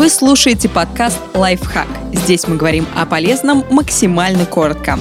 Вы 0.00 0.08
слушаете 0.08 0.66
подкаст 0.70 1.20
«Лайфхак». 1.34 1.86
Здесь 2.14 2.48
мы 2.48 2.56
говорим 2.56 2.86
о 2.96 3.04
полезном 3.04 3.66
максимально 3.70 4.46
коротко. 4.46 4.98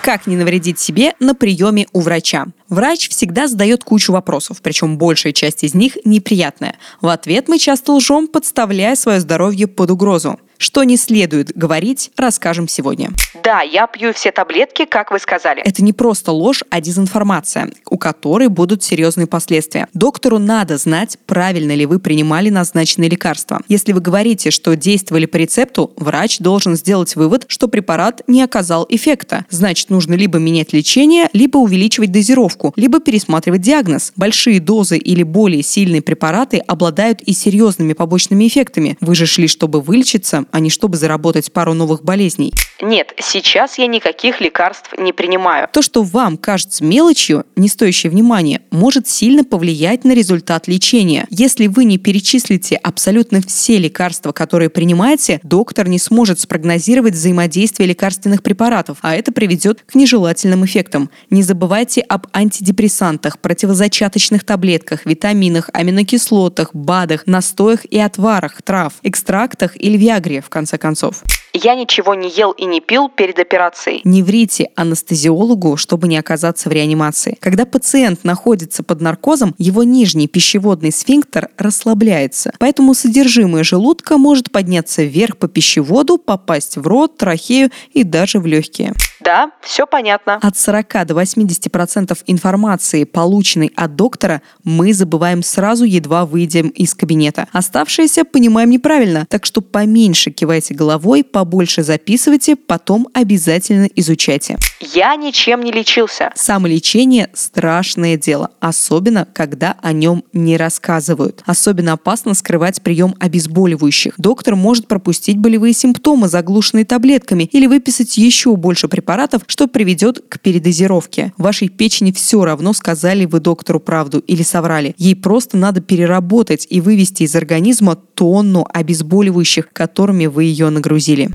Как 0.00 0.28
не 0.28 0.36
навредить 0.36 0.78
себе 0.78 1.14
на 1.18 1.34
приеме 1.34 1.88
у 1.92 2.00
врача? 2.00 2.46
Врач 2.72 3.10
всегда 3.10 3.48
задает 3.48 3.84
кучу 3.84 4.14
вопросов, 4.14 4.62
причем 4.62 4.96
большая 4.96 5.34
часть 5.34 5.62
из 5.62 5.74
них 5.74 5.98
неприятная. 6.06 6.76
В 7.02 7.08
ответ 7.08 7.46
мы 7.46 7.58
часто 7.58 7.92
лжем, 7.92 8.26
подставляя 8.26 8.94
свое 8.94 9.20
здоровье 9.20 9.66
под 9.66 9.90
угрозу. 9.90 10.40
Что 10.62 10.84
не 10.84 10.96
следует 10.96 11.50
говорить, 11.56 12.12
расскажем 12.16 12.68
сегодня. 12.68 13.10
Да, 13.42 13.62
я 13.62 13.88
пью 13.88 14.12
все 14.12 14.30
таблетки, 14.30 14.84
как 14.84 15.10
вы 15.10 15.18
сказали. 15.18 15.60
Это 15.62 15.82
не 15.82 15.92
просто 15.92 16.30
ложь, 16.30 16.62
а 16.70 16.80
дезинформация, 16.80 17.72
у 17.90 17.98
которой 17.98 18.46
будут 18.46 18.84
серьезные 18.84 19.26
последствия. 19.26 19.88
Доктору 19.92 20.38
надо 20.38 20.78
знать, 20.78 21.18
правильно 21.26 21.74
ли 21.74 21.84
вы 21.84 21.98
принимали 21.98 22.48
назначенные 22.48 23.10
лекарства. 23.10 23.60
Если 23.66 23.92
вы 23.92 24.00
говорите, 24.00 24.52
что 24.52 24.76
действовали 24.76 25.26
по 25.26 25.36
рецепту, 25.36 25.92
врач 25.96 26.38
должен 26.38 26.76
сделать 26.76 27.16
вывод, 27.16 27.44
что 27.48 27.66
препарат 27.66 28.22
не 28.28 28.40
оказал 28.40 28.86
эффекта. 28.88 29.46
Значит, 29.50 29.90
нужно 29.90 30.14
либо 30.14 30.38
менять 30.38 30.72
лечение, 30.72 31.28
либо 31.32 31.58
увеличивать 31.58 32.12
дозировку, 32.12 32.61
либо 32.76 33.00
пересматривать 33.00 33.60
диагноз. 33.60 34.12
Большие 34.16 34.60
дозы 34.60 34.98
или 34.98 35.22
более 35.22 35.62
сильные 35.62 36.02
препараты 36.02 36.58
обладают 36.58 37.20
и 37.22 37.32
серьезными 37.32 37.92
побочными 37.92 38.46
эффектами. 38.46 38.96
Вы 39.00 39.14
же 39.14 39.26
шли, 39.26 39.48
чтобы 39.48 39.80
вылечиться, 39.80 40.44
а 40.50 40.60
не 40.60 40.70
чтобы 40.70 40.96
заработать 40.96 41.52
пару 41.52 41.74
новых 41.74 42.04
болезней. 42.04 42.52
Нет, 42.80 43.14
сейчас 43.20 43.78
я 43.78 43.86
никаких 43.86 44.40
лекарств 44.40 44.92
не 44.98 45.12
принимаю. 45.12 45.68
То, 45.72 45.82
что 45.82 46.02
вам 46.02 46.36
кажется 46.36 46.84
мелочью, 46.84 47.44
не 47.56 47.68
стоящей 47.68 48.08
внимания, 48.08 48.62
может 48.70 49.08
сильно 49.08 49.44
повлиять 49.44 50.04
на 50.04 50.12
результат 50.12 50.68
лечения. 50.68 51.26
Если 51.30 51.68
вы 51.68 51.84
не 51.84 51.98
перечислите 51.98 52.76
абсолютно 52.76 53.40
все 53.40 53.78
лекарства, 53.78 54.32
которые 54.32 54.68
принимаете, 54.68 55.40
доктор 55.42 55.88
не 55.88 55.98
сможет 55.98 56.40
спрогнозировать 56.40 57.14
взаимодействие 57.14 57.88
лекарственных 57.88 58.42
препаратов, 58.42 58.98
а 59.02 59.14
это 59.14 59.32
приведет 59.32 59.82
к 59.86 59.94
нежелательным 59.94 60.64
эффектам. 60.64 61.10
Не 61.30 61.42
забывайте 61.42 62.00
об 62.00 62.26
антидепрессантах, 62.52 63.38
противозачаточных 63.38 64.44
таблетках, 64.44 65.06
витаминах, 65.06 65.70
аминокислотах, 65.72 66.74
БАДах, 66.74 67.26
настоях 67.26 67.84
и 67.86 67.98
отварах, 67.98 68.60
трав, 68.62 68.92
экстрактах 69.02 69.72
или 69.80 69.96
виагре, 69.96 70.42
в 70.42 70.50
конце 70.50 70.76
концов. 70.76 71.22
Я 71.54 71.74
ничего 71.74 72.14
не 72.14 72.30
ел 72.30 72.52
и 72.52 72.64
не 72.64 72.80
пил 72.80 73.10
перед 73.10 73.38
операцией. 73.38 74.00
Не 74.04 74.22
врите 74.22 74.70
анестезиологу, 74.74 75.76
чтобы 75.76 76.08
не 76.08 76.16
оказаться 76.16 76.70
в 76.70 76.72
реанимации. 76.72 77.36
Когда 77.40 77.66
пациент 77.66 78.24
находится 78.24 78.82
под 78.82 79.02
наркозом, 79.02 79.54
его 79.58 79.82
нижний 79.82 80.28
пищеводный 80.28 80.92
сфинктер 80.92 81.50
расслабляется. 81.58 82.52
Поэтому 82.58 82.94
содержимое 82.94 83.64
желудка 83.64 84.16
может 84.16 84.50
подняться 84.50 85.02
вверх 85.02 85.36
по 85.36 85.46
пищеводу, 85.46 86.16
попасть 86.16 86.76
в 86.76 86.86
рот, 86.86 87.18
трахею 87.18 87.70
и 87.92 88.02
даже 88.02 88.38
в 88.38 88.46
легкие. 88.46 88.94
Да, 89.20 89.52
все 89.60 89.86
понятно. 89.86 90.38
От 90.42 90.56
40 90.56 91.06
до 91.06 91.14
80% 91.14 92.18
информации, 92.42 93.04
полученной 93.04 93.70
от 93.76 93.94
доктора, 93.94 94.42
мы 94.64 94.92
забываем 94.92 95.44
сразу, 95.44 95.84
едва 95.84 96.26
выйдем 96.26 96.68
из 96.70 96.92
кабинета. 96.92 97.46
Оставшееся 97.52 98.24
понимаем 98.24 98.70
неправильно, 98.70 99.26
так 99.28 99.46
что 99.46 99.60
поменьше 99.60 100.32
кивайте 100.32 100.74
головой, 100.74 101.22
побольше 101.22 101.84
записывайте, 101.84 102.56
потом 102.56 103.06
обязательно 103.14 103.88
изучайте. 103.94 104.58
Я 104.80 105.14
ничем 105.14 105.60
не 105.60 105.70
лечился. 105.70 106.32
Самолечение– 106.34 107.30
страшное 107.34 108.16
дело, 108.16 108.50
особенно 108.58 109.24
когда 109.32 109.76
о 109.80 109.92
нем 109.92 110.24
не 110.32 110.56
рассказывают. 110.56 111.44
Особенно 111.46 111.92
опасно 111.92 112.34
скрывать 112.34 112.82
прием 112.82 113.14
обезболивающих. 113.20 114.14
Доктор 114.18 114.56
может 114.56 114.88
пропустить 114.88 115.38
болевые 115.38 115.74
симптомы, 115.74 116.26
заглушенные 116.26 116.84
таблетками, 116.84 117.44
или 117.44 117.68
выписать 117.68 118.16
еще 118.16 118.56
больше 118.56 118.88
препаратов, 118.88 119.42
что 119.46 119.68
приведет 119.68 120.24
к 120.28 120.40
передозировке. 120.40 121.32
Вашей 121.36 121.68
печени 121.68 122.10
все 122.22 122.44
равно 122.44 122.72
сказали 122.72 123.24
вы 123.24 123.40
доктору 123.40 123.80
правду 123.80 124.20
или 124.20 124.44
соврали. 124.44 124.94
Ей 124.96 125.16
просто 125.16 125.56
надо 125.56 125.80
переработать 125.80 126.68
и 126.70 126.80
вывести 126.80 127.24
из 127.24 127.34
организма 127.34 127.96
тонну 127.96 128.64
обезболивающих, 128.72 129.70
которыми 129.72 130.26
вы 130.26 130.44
ее 130.44 130.70
нагрузили. 130.70 131.30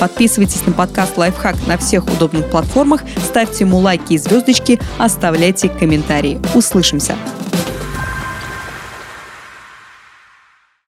Подписывайтесь 0.00 0.66
на 0.66 0.72
подкаст 0.72 1.18
«Лайфхак» 1.18 1.66
на 1.66 1.76
всех 1.76 2.06
удобных 2.06 2.50
платформах, 2.50 3.02
ставьте 3.28 3.64
ему 3.64 3.78
лайки 3.78 4.14
и 4.14 4.18
звездочки, 4.18 4.80
оставляйте 4.98 5.68
комментарии. 5.68 6.40
Услышимся! 6.54 7.14